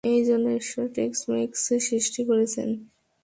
[0.03, 2.69] এই জন্যই ঈশ্বর টেক্স-মেক্স সৃষ্টি করেছেন।